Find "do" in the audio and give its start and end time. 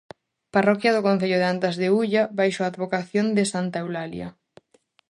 0.95-1.05